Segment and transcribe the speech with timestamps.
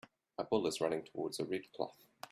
[0.39, 1.99] A bull is running towards a red cloth.